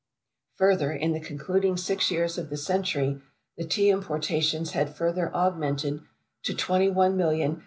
[0.55, 3.21] Further, in the concluding six years of the century,
[3.55, 6.01] the Tea importations had further augmented
[6.41, 7.59] to 21,706,718 lbs.